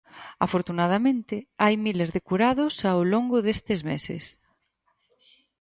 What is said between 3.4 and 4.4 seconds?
destes meses.